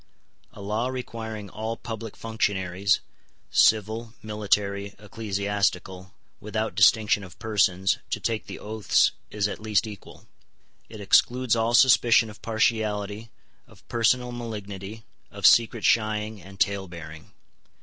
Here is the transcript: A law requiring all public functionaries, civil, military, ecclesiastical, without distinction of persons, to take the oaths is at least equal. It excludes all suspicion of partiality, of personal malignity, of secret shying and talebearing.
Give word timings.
A 0.53 0.61
law 0.63 0.87
requiring 0.87 1.47
all 1.51 1.77
public 1.77 2.17
functionaries, 2.17 3.01
civil, 3.51 4.15
military, 4.23 4.95
ecclesiastical, 4.97 6.15
without 6.39 6.73
distinction 6.73 7.23
of 7.23 7.37
persons, 7.37 7.99
to 8.09 8.19
take 8.19 8.47
the 8.47 8.57
oaths 8.57 9.11
is 9.29 9.47
at 9.47 9.59
least 9.61 9.85
equal. 9.85 10.25
It 10.89 11.01
excludes 11.01 11.55
all 11.55 11.75
suspicion 11.75 12.31
of 12.31 12.41
partiality, 12.41 13.29
of 13.67 13.87
personal 13.89 14.31
malignity, 14.31 15.03
of 15.29 15.45
secret 15.45 15.85
shying 15.85 16.41
and 16.41 16.59
talebearing. 16.59 17.29